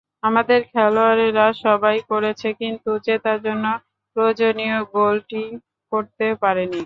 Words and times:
আমাদের 0.23 0.59
খেলোয়াড়েরা 0.71 1.47
সবই 1.63 1.99
করেছে, 2.11 2.47
কিন্তু 2.61 2.89
জেতার 3.05 3.39
জন্য 3.45 3.65
প্রয়োজনীয় 4.15 4.77
গোলটিই 4.93 5.49
করতে 5.91 6.25
পারেনি। 6.43 6.79